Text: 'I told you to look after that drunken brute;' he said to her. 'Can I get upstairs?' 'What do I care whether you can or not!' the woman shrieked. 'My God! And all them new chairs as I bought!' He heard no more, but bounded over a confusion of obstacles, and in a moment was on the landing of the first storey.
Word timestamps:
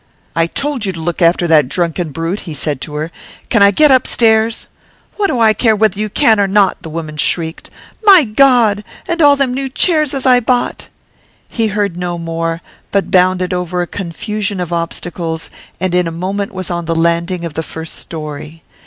'I 0.35 0.47
told 0.47 0.83
you 0.83 0.91
to 0.93 0.99
look 0.99 1.21
after 1.21 1.45
that 1.47 1.69
drunken 1.69 2.09
brute;' 2.09 2.39
he 2.49 2.55
said 2.55 2.81
to 2.81 2.95
her. 2.95 3.11
'Can 3.51 3.61
I 3.61 3.69
get 3.69 3.91
upstairs?' 3.91 4.65
'What 5.17 5.27
do 5.27 5.39
I 5.39 5.53
care 5.53 5.75
whether 5.75 5.99
you 5.99 6.09
can 6.09 6.39
or 6.39 6.47
not!' 6.47 6.81
the 6.81 6.89
woman 6.89 7.17
shrieked. 7.17 7.69
'My 8.03 8.23
God! 8.23 8.83
And 9.07 9.21
all 9.21 9.35
them 9.35 9.53
new 9.53 9.69
chairs 9.69 10.15
as 10.15 10.25
I 10.25 10.39
bought!' 10.39 10.87
He 11.51 11.67
heard 11.67 11.97
no 11.97 12.17
more, 12.17 12.63
but 12.91 13.11
bounded 13.11 13.53
over 13.53 13.83
a 13.83 13.85
confusion 13.85 14.59
of 14.59 14.73
obstacles, 14.73 15.51
and 15.79 15.93
in 15.93 16.07
a 16.07 16.11
moment 16.11 16.51
was 16.51 16.71
on 16.71 16.85
the 16.85 16.95
landing 16.95 17.45
of 17.45 17.53
the 17.53 17.61
first 17.61 17.93
storey. 17.93 18.63